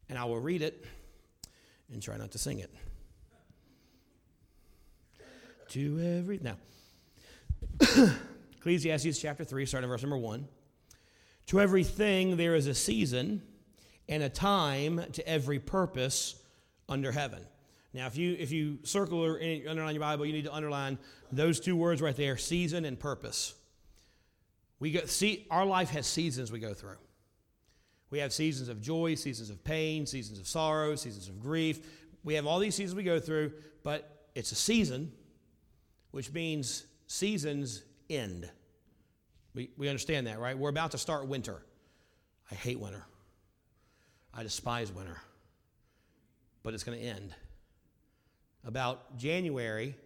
[0.08, 0.84] And I will read it
[1.92, 2.70] and try not to sing it.
[5.70, 6.38] To every.
[6.38, 6.58] Now,
[8.58, 10.46] Ecclesiastes chapter 3, starting verse number 1.
[11.46, 13.42] To everything there is a season
[14.08, 16.36] and a time to every purpose
[16.88, 17.44] under heaven.
[17.92, 20.98] Now, if you if you circle or underline your Bible, you need to underline
[21.32, 23.54] those two words right there: season and purpose.
[24.78, 26.98] We go see our life has seasons we go through.
[28.10, 31.80] We have seasons of joy, seasons of pain, seasons of sorrow, seasons of grief.
[32.24, 35.12] We have all these seasons we go through, but it's a season,
[36.10, 38.50] which means seasons end.
[39.54, 40.56] We, we understand that, right?
[40.56, 41.62] We're about to start winter.
[42.50, 43.04] I hate winter.
[44.34, 45.20] I despise winter.
[46.62, 47.34] But it's going to end
[48.64, 49.96] about January,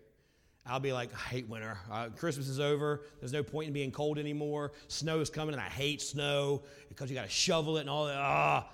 [0.67, 1.77] I'll be like, I hate winter.
[1.91, 3.03] Uh, Christmas is over.
[3.21, 4.73] There's no point in being cold anymore.
[4.89, 8.07] Snow is coming, and I hate snow because you got to shovel it and all
[8.07, 8.17] that.
[8.17, 8.67] Ah.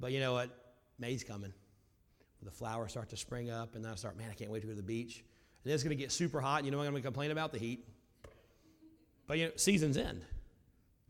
[0.00, 0.50] But you know what?
[0.98, 1.52] May's coming.
[2.42, 4.66] The flowers start to spring up, and then I start, man, I can't wait to
[4.66, 5.16] go to the beach.
[5.16, 6.64] And then it's going to get super hot.
[6.64, 7.84] You know I'm going to complain about the heat.
[9.26, 10.22] But you know, seasons end.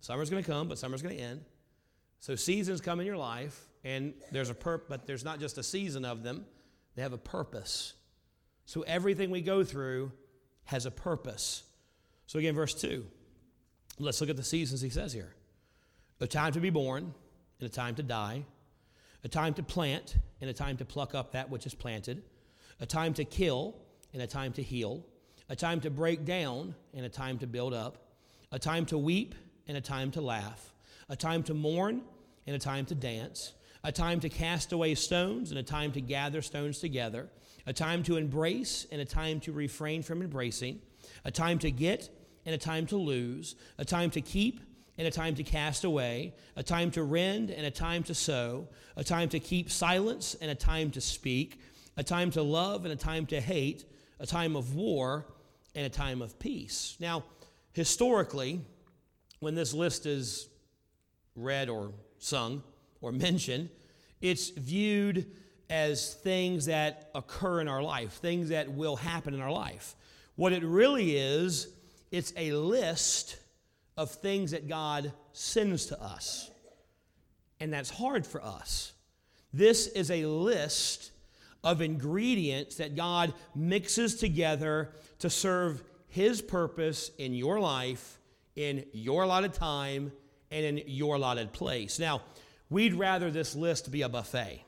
[0.01, 1.45] Summer's going to come, but summer's going to end.
[2.21, 5.63] So seasons come in your life, and there's a perp, but there's not just a
[5.63, 6.47] season of them.
[6.95, 7.93] They have a purpose.
[8.67, 10.13] So everything we go through
[10.65, 11.63] has a purpose.
[12.27, 13.07] So again, verse 2.
[13.99, 15.33] Let's look at the seasons he says here
[16.21, 17.15] a time to be born
[17.61, 18.45] and a time to die,
[19.25, 22.23] a time to plant and a time to pluck up that which is planted,
[22.81, 23.77] a time to kill
[24.13, 25.05] and a time to heal,
[25.49, 27.99] a time to break down and a time to build up,
[28.51, 29.35] a time to weep
[29.69, 30.73] and a time to laugh,
[31.09, 32.03] a time to mourn
[32.47, 33.53] and a time to dance,
[33.85, 37.29] a time to cast away stones and a time to gather stones together
[37.67, 40.81] a time to embrace and a time to refrain from embracing,
[41.25, 42.09] a time to get
[42.45, 44.61] and a time to lose, a time to keep
[44.99, 48.69] and a time to cast away, a time to rend and a time to sow,
[48.97, 51.61] a time to keep silence and a time to speak,
[51.97, 53.85] a time to love and a time to hate,
[54.21, 55.27] a time of war
[55.75, 56.97] and a time of peace.
[57.01, 57.25] Now,
[57.73, 58.61] historically,
[59.41, 60.49] when this list is
[61.35, 62.63] read or sung
[63.03, 63.69] or mentioned,
[64.21, 65.27] it's viewed
[65.69, 69.95] as things that occur in our life, things that will happen in our life.
[70.37, 71.69] What it really is,
[72.11, 73.39] it's a list
[73.97, 76.51] of things that God sends to us.
[77.59, 78.93] And that's hard for us.
[79.53, 81.11] This is a list
[81.65, 88.19] of ingredients that God mixes together to serve His purpose in your life,
[88.55, 90.13] in your allotted time,
[90.51, 91.99] and in your allotted place.
[91.99, 92.23] Now,
[92.71, 94.63] we'd rather this list be a buffet.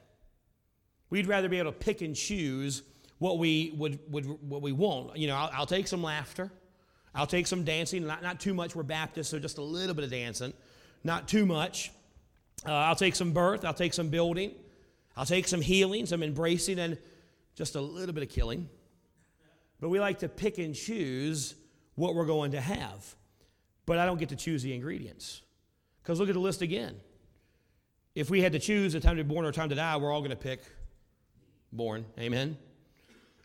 [1.10, 2.82] We'd rather be able to pick and choose
[3.18, 5.16] what we would, would what we want.
[5.16, 6.50] You know, I'll, I'll take some laughter.
[7.14, 8.76] I'll take some dancing, not, not too much.
[8.76, 10.52] We're Baptists, so just a little bit of dancing,
[11.02, 11.90] not too much.
[12.66, 13.64] Uh, I'll take some birth.
[13.64, 14.52] I'll take some building.
[15.16, 16.98] I'll take some healing, some embracing, and
[17.54, 18.68] just a little bit of killing.
[19.80, 21.54] But we like to pick and choose
[21.94, 23.14] what we're going to have.
[23.86, 25.42] But I don't get to choose the ingredients.
[26.02, 26.96] Because look at the list again.
[28.14, 29.96] If we had to choose a time to be born or a time to die,
[29.96, 30.62] we're all going to pick
[31.72, 32.04] born.
[32.18, 32.56] Amen.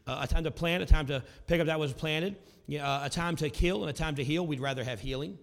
[0.05, 2.35] Uh, a time to plant, a time to pick up that was planted,
[2.71, 4.45] uh, a time to kill and a time to heal.
[4.45, 5.37] We'd rather have healing.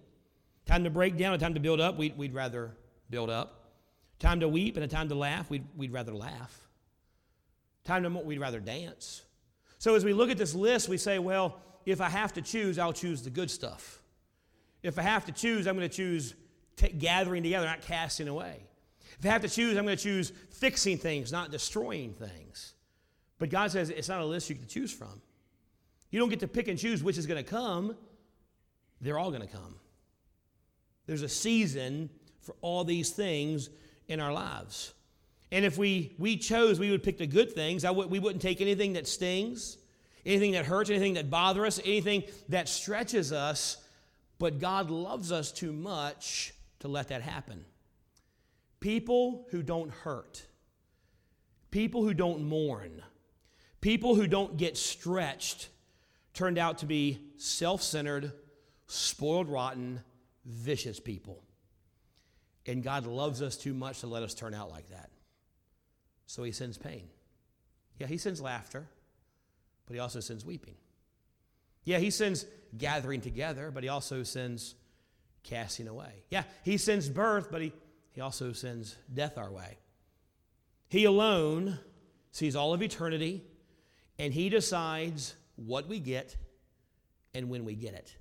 [0.65, 1.97] Time to break down, a time to build up.
[1.97, 2.71] We'd, we'd rather
[3.09, 3.71] build up.
[4.19, 5.49] Time to weep and a time to laugh.
[5.49, 6.67] We'd, we'd rather laugh.
[7.83, 9.23] Time to we'd rather dance.
[9.79, 12.77] So as we look at this list, we say, well, if I have to choose,
[12.77, 13.99] I'll choose the good stuff.
[14.83, 16.35] If I have to choose, I'm going to choose
[16.75, 18.61] t- gathering together, not casting away.
[19.21, 22.73] If I have to choose, I'm going to choose fixing things, not destroying things.
[23.37, 25.21] But God says it's not a list you can choose from.
[26.09, 27.95] You don't get to pick and choose which is going to come.
[28.99, 29.75] They're all going to come.
[31.05, 33.69] There's a season for all these things
[34.07, 34.91] in our lives.
[35.51, 37.83] And if we, we chose, we would pick the good things.
[37.83, 39.77] W- we wouldn't take anything that stings,
[40.25, 43.77] anything that hurts, anything that bothers us, anything that stretches us.
[44.39, 47.65] But God loves us too much to let that happen.
[48.81, 50.45] People who don't hurt,
[51.69, 53.01] people who don't mourn,
[53.79, 55.69] people who don't get stretched
[56.33, 58.33] turned out to be self centered,
[58.87, 60.01] spoiled, rotten,
[60.45, 61.43] vicious people.
[62.65, 65.09] And God loves us too much to let us turn out like that.
[66.25, 67.07] So he sends pain.
[67.99, 68.87] Yeah, he sends laughter,
[69.85, 70.75] but he also sends weeping.
[71.83, 72.45] Yeah, he sends
[72.77, 74.75] gathering together, but he also sends
[75.43, 76.23] casting away.
[76.29, 77.73] Yeah, he sends birth, but he,
[78.11, 79.77] he also sends death our way.
[80.89, 81.79] He alone
[82.31, 83.43] sees all of eternity,
[84.19, 86.35] and he decides what we get
[87.33, 88.15] and when we get it.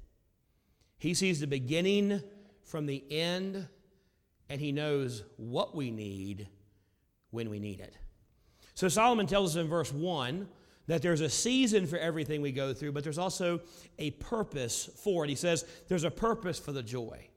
[0.99, 2.23] He sees the beginning
[2.63, 3.67] from the end
[4.51, 6.49] and He knows what we need
[7.31, 7.97] when we need it.
[8.75, 10.49] So Solomon tells us in verse 1
[10.89, 13.61] that there's a season for everything we go through, but there's also
[13.99, 15.31] a purpose for it.
[15.31, 17.29] He says there's a purpose for the joy.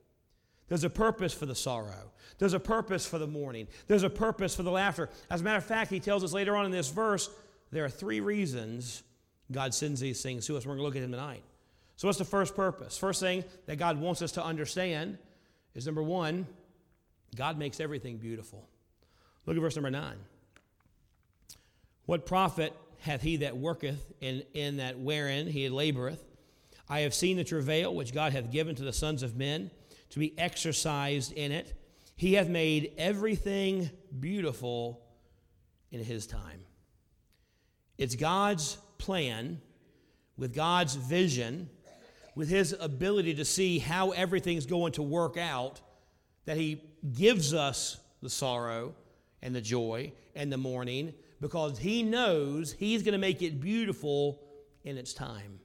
[0.68, 2.12] There's a purpose for the sorrow.
[2.38, 3.68] There's a purpose for the mourning.
[3.88, 5.10] There's a purpose for the laughter.
[5.30, 7.30] As a matter of fact, he tells us later on in this verse
[7.72, 9.04] there are three reasons
[9.52, 10.66] God sends these things to us.
[10.66, 11.44] We're going to look at them tonight.
[11.96, 12.98] So, what's the first purpose?
[12.98, 15.18] First thing that God wants us to understand
[15.76, 16.48] is number one,
[17.36, 18.68] God makes everything beautiful.
[19.46, 20.16] Look at verse number 9.
[22.06, 26.20] What profit hath he that worketh in, in that wherein he laboreth?
[26.90, 29.72] I have seen the travail which God hath given to the sons of men
[30.14, 31.74] to be exercised in it.
[32.16, 35.02] He hath made everything beautiful
[35.92, 36.62] in his time.
[37.98, 39.62] It's God's plan,
[40.38, 41.70] with God's vision,
[42.36, 45.82] with his ability to see how everything's going to work out
[46.46, 46.82] that He
[47.14, 48.96] gives us the sorrow
[49.42, 54.42] and the joy and the mourning because He knows He's going to make it beautiful
[54.84, 55.60] in its time.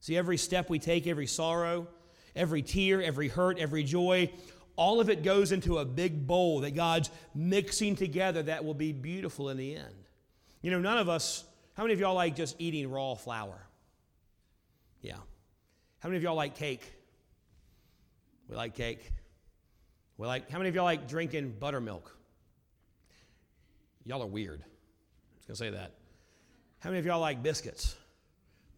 [0.00, 1.86] See, every step we take, every sorrow,
[2.34, 4.30] every tear, every hurt, every joy,
[4.76, 8.92] all of it goes into a big bowl that God's mixing together that will be
[8.92, 10.08] beautiful in the end.
[10.62, 13.66] You know, none of us, how many of y'all like just eating raw flour?
[15.02, 15.16] Yeah.
[15.98, 16.82] How many of y'all like cake?
[18.48, 19.10] We like cake.
[20.16, 22.16] We like, how many of y'all like drinking buttermilk?
[24.04, 24.60] Y'all are weird.
[24.60, 25.92] I was gonna say that.
[26.80, 27.96] How many of y'all like biscuits?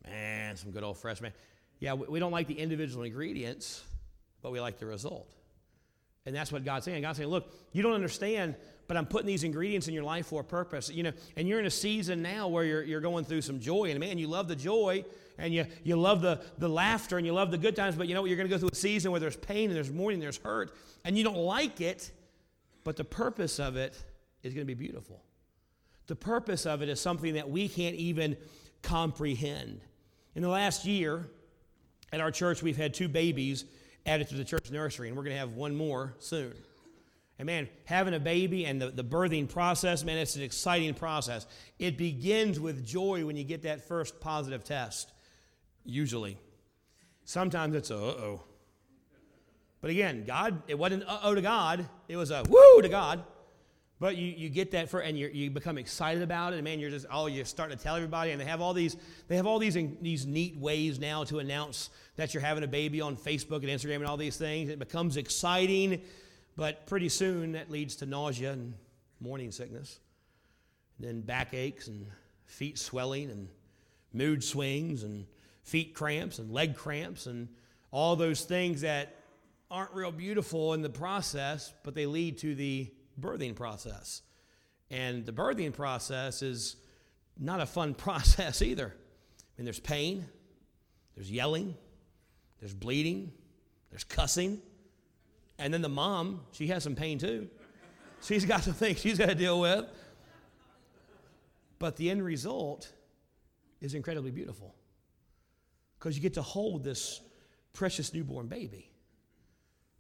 [0.07, 1.33] Man, some good old fresh man.
[1.81, 3.83] Yeah, we don't like the individual ingredients,
[4.43, 5.35] but we like the result.
[6.27, 7.03] And that's what God's saying.
[7.03, 8.55] God's saying, look, you don't understand,
[8.87, 10.89] but I'm putting these ingredients in your life for a purpose.
[10.91, 13.91] You know, and you're in a season now where you're, you're going through some joy,
[13.91, 15.05] and man, you love the joy,
[15.37, 18.15] and you, you love the, the laughter and you love the good times, but you
[18.15, 18.29] know what?
[18.31, 20.39] You're going to go through a season where there's pain and there's mourning, and there's
[20.39, 22.11] hurt, and you don't like it,
[22.85, 24.01] but the purpose of it
[24.43, 25.23] is going to be beautiful.
[26.07, 28.37] The purpose of it is something that we can't even
[28.83, 29.81] comprehend.
[30.35, 31.29] In the last year,
[32.15, 33.65] at our church, we've had two babies
[34.07, 36.55] added to the church nursery, and we're going to have one more soon.
[37.41, 41.47] And man, having a baby and the, the birthing process, man, it's an exciting process.
[41.81, 45.13] It begins with joy when you get that first positive test,
[45.85, 46.39] usually.
[47.25, 48.45] Sometimes it's a uh oh.
[49.81, 53.25] But again, God, it wasn't uh oh to God, it was a woo to God.
[54.05, 56.79] But you, you get that for, and you you become excited about it, and man,
[56.79, 59.47] you're just oh, you're starting to tell everybody, and they have all these they have
[59.47, 63.63] all these these neat ways now to announce that you're having a baby on Facebook
[63.63, 64.69] and Instagram and all these things.
[64.69, 66.03] It becomes exciting,
[66.55, 68.75] but pretty soon that leads to nausea and
[69.21, 70.01] morning sickness,
[70.99, 72.07] and then backaches and
[72.45, 73.49] feet swelling and
[74.13, 75.25] mood swings and
[75.63, 77.49] feet cramps and leg cramps and
[77.91, 79.17] all those things that
[79.71, 84.23] aren't real beautiful in the process, but they lead to the birthing process.
[84.91, 86.77] And the birthing process is
[87.39, 88.87] not a fun process either.
[88.87, 90.27] I mean, there's pain,
[91.15, 91.75] there's yelling,
[92.61, 93.33] there's bleeding,
[93.91, 94.61] there's cussing.
[95.59, 97.49] And then the mom, she has some pain too.
[98.23, 99.85] She's got some things she's got to deal with.
[101.79, 102.91] But the end result
[103.81, 104.75] is incredibly beautiful
[105.99, 107.21] because you get to hold this
[107.73, 108.91] precious newborn baby.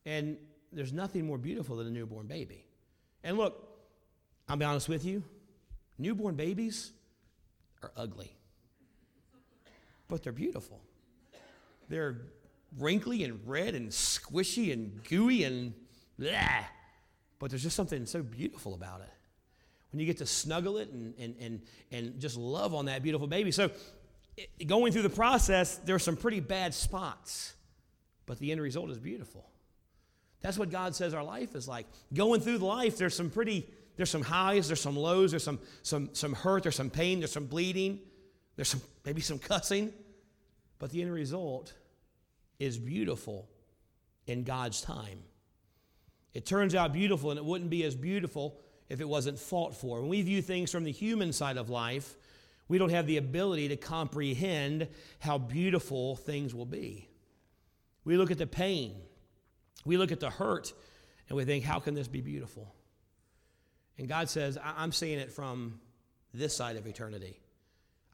[0.07, 0.39] And
[0.73, 2.64] there's nothing more beautiful than a newborn baby.
[3.25, 3.67] And look,
[4.49, 5.25] I'll be honest with you
[5.99, 6.93] newborn babies
[7.83, 8.37] are ugly,
[10.09, 10.81] but they're beautiful.
[11.89, 12.23] They're
[12.79, 15.73] wrinkly and red and squishy and gooey and
[16.19, 16.65] blah,
[17.39, 19.11] but there's just something so beautiful about it.
[19.93, 23.29] When you get to snuggle it and, and, and, and just love on that beautiful
[23.29, 23.53] baby.
[23.53, 23.71] So,
[24.37, 27.55] it, going through the process, there are some pretty bad spots,
[28.27, 29.49] but the end result is beautiful.
[30.45, 31.87] That's what God says our life is like.
[32.13, 35.59] Going through the life, there's some pretty, there's some highs, there's some lows, there's some,
[35.81, 37.99] some, some hurt, there's some pain, there's some bleeding,
[38.55, 39.91] there's some, maybe some cussing.
[40.79, 41.73] But the end result
[42.59, 43.49] is beautiful
[44.27, 45.21] in God's time.
[46.35, 50.03] It turns out beautiful, and it wouldn't be as beautiful if it wasn't fought for.
[50.03, 52.17] When we view things from the human side of life,
[52.69, 54.89] we don't have the ability to comprehend
[55.21, 57.09] how beautiful things will be.
[58.05, 58.97] We look at the pain,
[59.85, 60.73] we look at the hurt
[61.29, 62.75] and we think, how can this be beautiful?
[63.99, 65.81] And God says, I'm seeing it from
[66.33, 67.39] this side of eternity.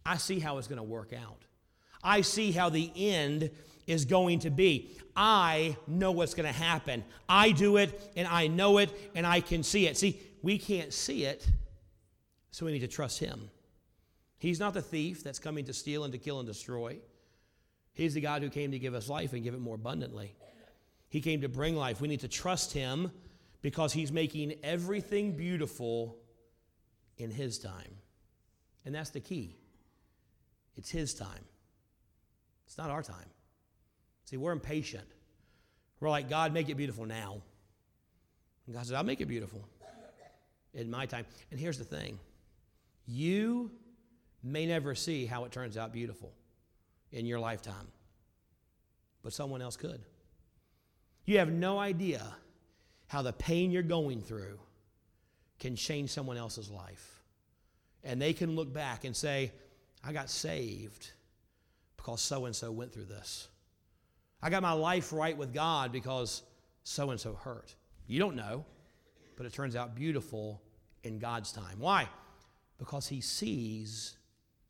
[0.04, 1.44] I see how it's going to work out.
[2.02, 3.50] I see how the end
[3.86, 4.90] is going to be.
[5.16, 7.04] I know what's going to happen.
[7.28, 9.96] I do it and I know it and I can see it.
[9.96, 11.46] See, we can't see it,
[12.50, 13.50] so we need to trust Him.
[14.38, 16.98] He's not the thief that's coming to steal and to kill and destroy.
[17.92, 20.34] He's the God who came to give us life and give it more abundantly.
[21.10, 22.00] He came to bring life.
[22.00, 23.10] We need to trust Him
[23.60, 26.16] because He's making everything beautiful
[27.18, 27.96] in His time.
[28.86, 29.56] And that's the key.
[30.76, 31.44] It's His time,
[32.66, 33.28] it's not our time.
[34.24, 35.06] See, we're impatient.
[35.98, 37.42] We're like, God, make it beautiful now.
[38.66, 39.68] And God says, I'll make it beautiful
[40.72, 41.26] in my time.
[41.50, 42.18] And here's the thing
[43.06, 43.72] you
[44.42, 46.32] may never see how it turns out beautiful
[47.10, 47.88] in your lifetime,
[49.22, 50.00] but someone else could.
[51.30, 52.26] You have no idea
[53.06, 54.58] how the pain you're going through
[55.60, 57.22] can change someone else's life.
[58.02, 59.52] And they can look back and say,
[60.02, 61.12] I got saved
[61.96, 63.46] because so and so went through this.
[64.42, 66.42] I got my life right with God because
[66.82, 67.76] so and so hurt.
[68.08, 68.64] You don't know,
[69.36, 70.60] but it turns out beautiful
[71.04, 71.78] in God's time.
[71.78, 72.08] Why?
[72.76, 74.16] Because He sees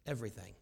[0.06, 0.52] everything,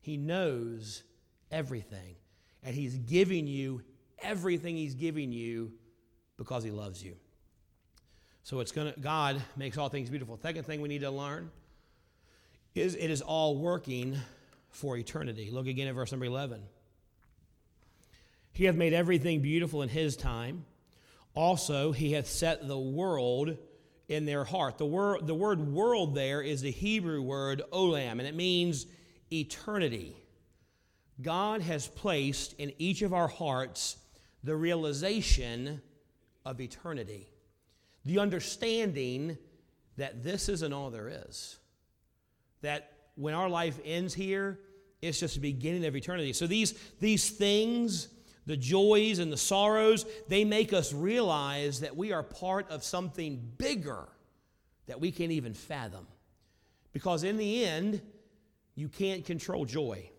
[0.00, 1.04] He knows
[1.52, 2.16] everything,
[2.64, 3.82] and He's giving you
[4.22, 5.72] everything He's giving you
[6.36, 7.16] because He loves you.
[8.42, 10.38] So it's gonna God makes all things beautiful.
[10.40, 11.50] Second thing we need to learn
[12.74, 14.16] is it is all working
[14.70, 15.50] for eternity.
[15.50, 16.62] Look again at verse number 11.
[18.52, 20.64] He hath made everything beautiful in his time.
[21.34, 23.56] Also, he hath set the world
[24.08, 24.78] in their heart.
[24.78, 28.86] The word, the word world there is the Hebrew word olam, and it means
[29.32, 30.16] eternity.
[31.20, 33.96] God has placed in each of our hearts
[34.44, 35.82] the realization
[36.44, 37.28] of eternity,
[38.04, 39.36] the understanding
[39.96, 41.58] that this isn't all there is.
[42.62, 44.60] That when our life ends here,
[45.02, 46.32] it's just the beginning of eternity.
[46.32, 48.08] So these, these things,
[48.46, 53.52] the joys and the sorrows, they make us realize that we are part of something
[53.58, 54.08] bigger
[54.86, 56.06] that we can't even fathom.
[56.92, 58.00] Because in the end,
[58.74, 60.10] you can't control joy.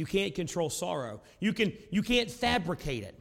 [0.00, 1.20] You can't control sorrow.
[1.40, 3.14] You, can, you can't fabricate it.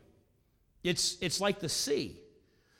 [0.81, 2.17] It's, it's like the sea.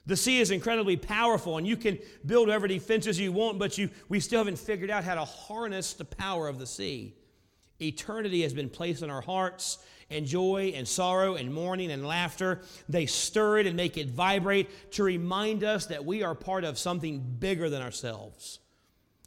[0.06, 3.89] The sea is incredibly powerful, and you can build whatever defenses you want, but you,
[4.08, 7.14] we still haven't figured out how to harness the power of the sea.
[7.82, 9.80] Eternity has been placed in our hearts,
[10.10, 12.62] and joy and sorrow and mourning and laughter.
[12.88, 16.80] They stir it and make it vibrate to remind us that we are part of
[16.80, 18.60] something bigger than ourselves.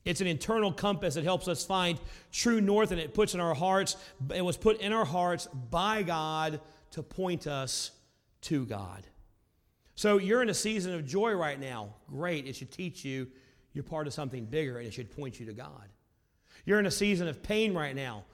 [0.05, 1.98] It's an internal compass that helps us find
[2.32, 3.96] true north, and it puts in our hearts,
[4.34, 6.61] it was put in our hearts by God
[6.92, 7.92] to point us
[8.42, 9.07] to God.
[9.94, 11.94] So you're in a season of joy right now.
[12.09, 12.46] Great.
[12.46, 13.28] It should teach you
[13.72, 15.88] you're part of something bigger and it should point you to God.
[16.64, 18.24] You're in a season of pain right now.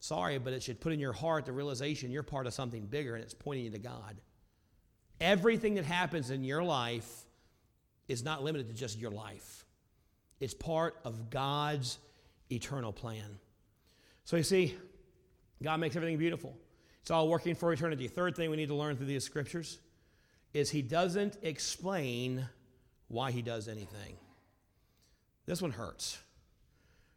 [0.00, 3.14] Sorry, but it should put in your heart the realization you're part of something bigger
[3.14, 4.20] and it's pointing you to God.
[5.20, 7.24] Everything that happens in your life
[8.06, 9.64] is not limited to just your life,
[10.40, 11.98] it's part of God's
[12.50, 13.38] eternal plan.
[14.24, 14.76] So you see,
[15.62, 16.56] God makes everything beautiful.
[17.02, 18.06] It's all working for eternity.
[18.08, 19.78] Third thing we need to learn through these scriptures
[20.52, 22.48] is he doesn't explain
[23.08, 24.16] why he does anything.
[25.46, 26.18] This one hurts.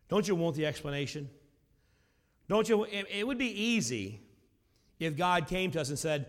[0.07, 1.29] Don't you want the explanation?
[2.47, 2.85] Don't you?
[2.85, 4.21] It would be easy
[4.99, 6.27] if God came to us and said,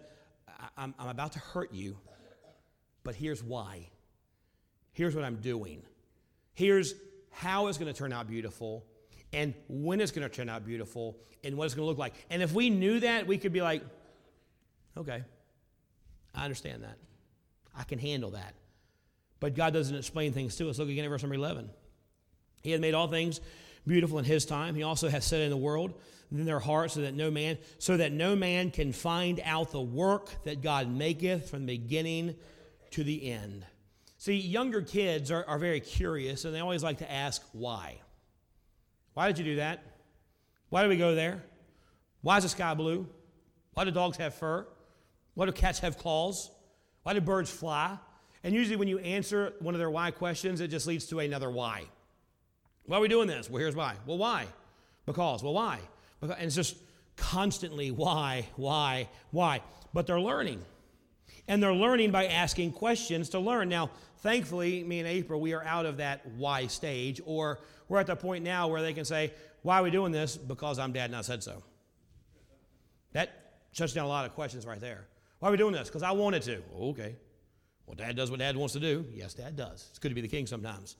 [0.76, 1.96] I'm, I'm about to hurt you,
[3.04, 3.88] but here's why.
[4.92, 5.82] Here's what I'm doing.
[6.54, 6.94] Here's
[7.30, 8.84] how it's going to turn out beautiful,
[9.32, 12.14] and when it's going to turn out beautiful, and what it's going to look like.
[12.30, 13.82] And if we knew that, we could be like,
[14.96, 15.22] okay,
[16.34, 16.98] I understand that.
[17.76, 18.54] I can handle that.
[19.40, 20.78] But God doesn't explain things to us.
[20.78, 21.68] Look again at verse number 11.
[22.62, 23.40] He had made all things
[23.86, 24.74] beautiful in his time.
[24.74, 25.94] He also has set in the world
[26.30, 29.80] in their hearts so that no man so that no man can find out the
[29.80, 32.36] work that God maketh from the beginning
[32.92, 33.66] to the end.
[34.22, 37.96] See, younger kids are, are very curious and they always like to ask why.
[39.14, 39.82] Why did you do that?
[40.68, 41.42] Why did we go there?
[42.20, 43.08] Why is the sky blue?
[43.74, 44.64] Why do dogs have fur?
[45.34, 46.52] Why do cats have claws?
[47.02, 47.98] Why do birds fly?
[48.44, 51.50] And usually, when you answer one of their why questions, it just leads to another
[51.50, 51.86] why.
[52.86, 53.50] Why are we doing this?
[53.50, 53.96] Well, here's why.
[54.06, 54.46] Well, why?
[55.04, 55.42] Because.
[55.42, 55.80] Well, why?
[56.20, 56.76] Because, and it's just
[57.16, 59.62] constantly why, why, why.
[59.92, 60.62] But they're learning.
[61.48, 63.68] And they're learning by asking questions to learn.
[63.68, 63.90] Now,
[64.22, 68.16] thankfully, me and April, we are out of that why stage, or we're at the
[68.16, 70.36] point now where they can say, Why are we doing this?
[70.36, 71.62] Because I'm dad and I said so.
[73.12, 75.06] That shuts down a lot of questions right there.
[75.40, 75.88] Why are we doing this?
[75.88, 76.62] Because I wanted to.
[76.80, 77.16] okay.
[77.86, 79.04] Well, dad does what dad wants to do.
[79.12, 79.88] Yes, dad does.
[79.90, 80.96] It's good to be the king sometimes.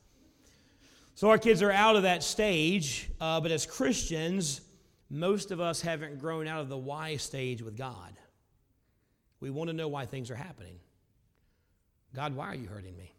[1.14, 4.62] So our kids are out of that stage, uh, but as Christians,
[5.08, 8.16] most of us haven't grown out of the why stage with God.
[9.40, 10.78] We want to know why things are happening.
[12.14, 13.12] God, why are you hurting me?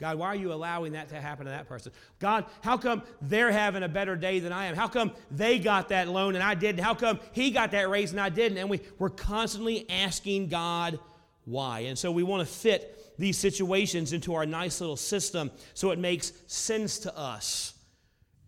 [0.00, 1.92] God, why are you allowing that to happen to that person?
[2.18, 4.74] God, how come they're having a better day than I am?
[4.74, 6.82] How come they got that loan and I didn't?
[6.82, 8.56] How come he got that raise and I didn't?
[8.56, 10.98] And we, we're constantly asking God
[11.44, 11.80] why.
[11.80, 15.98] And so we want to fit these situations into our nice little system so it
[15.98, 17.74] makes sense to us.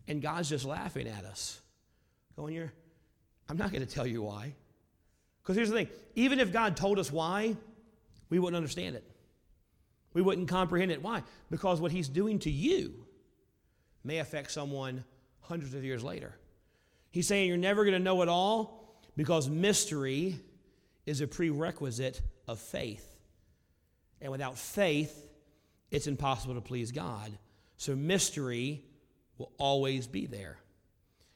[0.08, 1.60] And God's just laughing at us,
[2.34, 2.72] going, You're,
[3.50, 4.54] I'm not going to tell you why.
[5.42, 7.56] Because here's the thing even if God told us why,
[8.30, 9.04] we wouldn't understand it.
[10.14, 11.02] We wouldn't comprehend it.
[11.02, 11.22] Why?
[11.50, 13.06] Because what he's doing to you
[14.04, 15.04] may affect someone
[15.40, 16.34] hundreds of years later.
[17.10, 20.38] He's saying you're never going to know it all because mystery
[21.06, 23.08] is a prerequisite of faith.
[24.20, 25.28] And without faith,
[25.90, 27.36] it's impossible to please God.
[27.76, 28.84] So mystery
[29.36, 30.58] will always be there.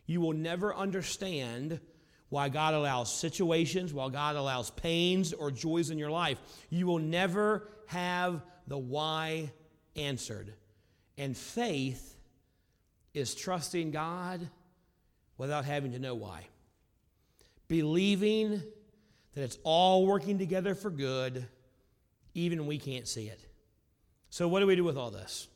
[0.07, 1.81] You will never understand
[2.29, 6.39] why God allows situations, while God allows pains or joys in your life.
[6.71, 9.53] You will never have the why
[9.95, 10.53] answered.
[11.19, 12.17] And faith
[13.15, 14.49] is trusting God
[15.39, 16.47] without having to know why.
[17.69, 18.63] Believing
[19.35, 21.47] that it's all working together for good,
[22.35, 23.41] even we can't see it.
[24.31, 25.49] So, what do we do with all this?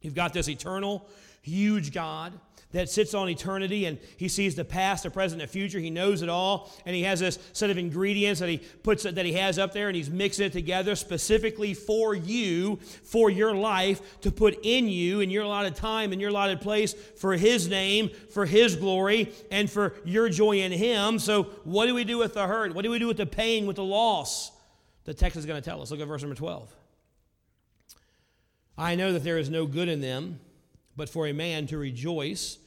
[0.00, 1.06] You've got this eternal,
[1.42, 2.32] huge God
[2.72, 5.80] that sits on eternity and he sees the past, the present, the future.
[5.80, 6.72] He knows it all.
[6.86, 9.88] And he has this set of ingredients that he puts that he has up there
[9.88, 15.20] and he's mixing it together specifically for you, for your life, to put in you
[15.20, 19.68] in your allotted time, in your allotted place for his name, for his glory, and
[19.68, 21.18] for your joy in him.
[21.18, 22.74] So what do we do with the hurt?
[22.74, 24.52] What do we do with the pain, with the loss?
[25.04, 25.90] The text is going to tell us.
[25.90, 26.72] Look at verse number 12.
[28.78, 30.38] I know that there is no good in them
[31.00, 32.58] but for a man to rejoice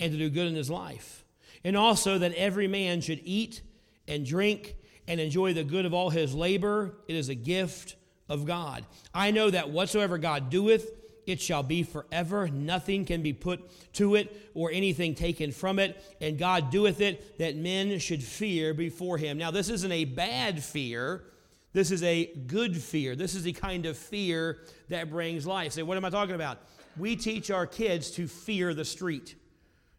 [0.00, 1.24] and to do good in his life.
[1.64, 3.62] And also that every man should eat
[4.06, 4.76] and drink
[5.06, 6.94] and enjoy the good of all his labor.
[7.08, 7.96] It is a gift
[8.28, 8.84] of God.
[9.14, 10.90] I know that whatsoever God doeth,
[11.26, 12.48] it shall be forever.
[12.48, 16.02] Nothing can be put to it or anything taken from it.
[16.20, 19.36] And God doeth it that men should fear before him.
[19.36, 21.24] Now, this isn't a bad fear.
[21.72, 23.14] This is a good fear.
[23.14, 25.72] This is the kind of fear that brings life.
[25.72, 26.58] Say, what am I talking about?
[26.96, 29.36] We teach our kids to fear the street.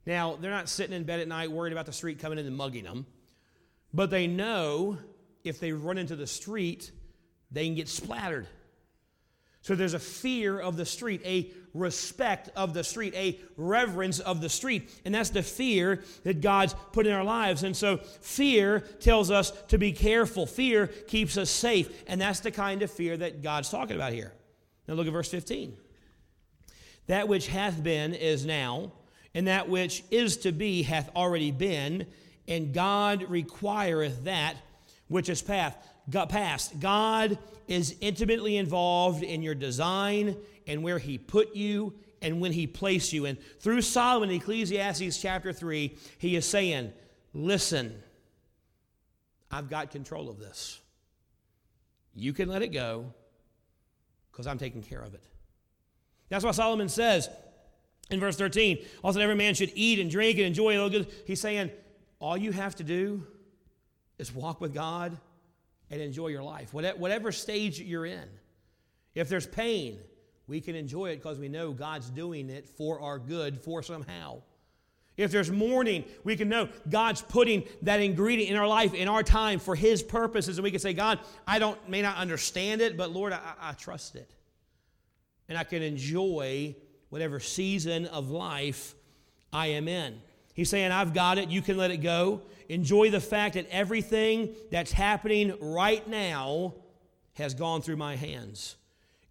[0.06, 2.56] Now, they're not sitting in bed at night worried about the street coming in and
[2.56, 3.06] mugging them,
[3.94, 4.98] but they know
[5.44, 6.92] if they run into the street,
[7.52, 8.48] they can get splattered.
[9.62, 14.42] So there's a fear of the street, a respect of the street, a reverence of
[14.42, 14.90] the street.
[15.04, 17.64] And that's the fear that God's put in our lives.
[17.64, 20.46] And so fear tells us to be careful.
[20.46, 22.04] Fear keeps us safe.
[22.08, 24.34] And that's the kind of fear that God's talking about here.
[24.88, 25.76] Now look at verse 15.
[27.08, 28.94] That which hath been is now,
[29.34, 32.06] and that which is to be hath already been,
[32.48, 34.56] and God requireth that
[35.08, 35.78] which is past.
[36.80, 40.36] God is intimately involved in your design
[40.68, 43.26] and where He put you and when He placed you.
[43.26, 46.92] And through Solomon, Ecclesiastes chapter 3, he is saying,
[47.34, 48.02] Listen,
[49.52, 50.80] I've got control of this.
[52.16, 53.14] You can let it go
[54.32, 55.24] because I'm taking care of it.
[56.30, 57.30] That's why Solomon says
[58.10, 61.08] in verse 13, also every man should eat and drink and enjoy all good.
[61.26, 61.70] He's saying,
[62.20, 63.26] all you have to do
[64.18, 65.18] is walk with God
[65.92, 68.28] and enjoy your life, whatever stage you're in.
[69.16, 70.00] If there's pain,
[70.48, 74.42] we can enjoy it because we know God's doing it for our good, for somehow.
[75.18, 79.22] If there's mourning, we can know God's putting that ingredient in our life, in our
[79.22, 82.96] time, for His purposes, and we can say, God, I don't may not understand it,
[82.96, 84.34] but Lord, I, I trust it,
[85.50, 86.76] and I can enjoy
[87.10, 88.96] whatever season of life
[89.52, 90.22] I am in.
[90.54, 91.50] He's saying, I've got it.
[91.50, 92.42] You can let it go.
[92.68, 96.76] Enjoy the fact that everything that's happening right now
[97.34, 98.76] has gone through my hands.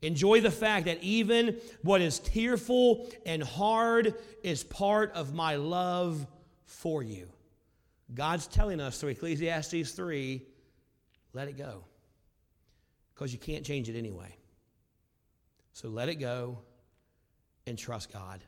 [0.00, 6.26] Enjoy the fact that even what is tearful and hard is part of my love
[6.64, 7.28] for you.
[8.14, 10.42] God's telling us through Ecclesiastes 3
[11.34, 11.84] let it go.
[13.14, 14.34] Because you can't change it anyway.
[15.72, 16.58] So let it go
[17.68, 18.40] and trust God.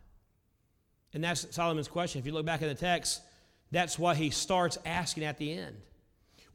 [1.12, 2.18] And that's Solomon's question.
[2.18, 3.22] If you look back in the text,
[3.70, 5.76] that's what he starts asking at the end.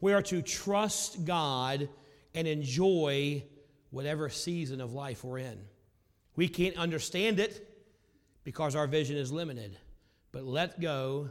[0.01, 1.87] We are to trust God
[2.33, 3.43] and enjoy
[3.91, 5.57] whatever season of life we're in.
[6.35, 7.67] We can't understand it
[8.43, 9.77] because our vision is limited,
[10.31, 11.29] but let go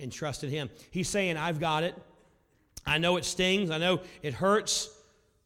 [0.00, 0.70] and trust in Him.
[0.90, 1.94] He's saying, I've got it.
[2.86, 4.88] I know it stings, I know it hurts,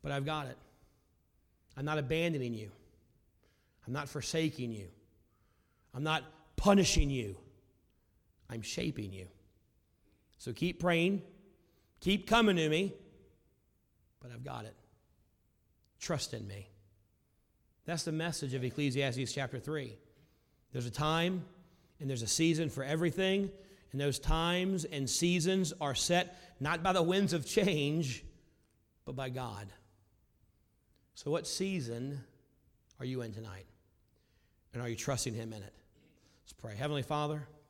[0.03, 0.57] but I've got it.
[1.77, 2.71] I'm not abandoning you,
[3.87, 4.89] I'm not forsaking you,
[5.95, 6.25] I'm not
[6.57, 7.37] punishing you,
[8.49, 9.29] I'm shaping you.
[10.39, 11.23] So keep praying,
[12.01, 12.95] keep coming to me,
[14.21, 14.75] but I've got it.
[16.01, 16.69] Trust in me.
[17.85, 19.97] That's the message of Ecclesiastes chapter 3.
[20.73, 21.45] There's a time
[22.01, 23.51] and there's a season for everything,
[23.93, 28.25] and those times and seasons are set not by the winds of change,
[29.05, 29.69] but by God.
[31.15, 32.21] So, what season
[32.99, 33.67] are you in tonight?
[34.73, 35.75] And are you trusting Him in it?
[36.53, 36.77] Let's pray.
[36.77, 37.49] Heavenly Father,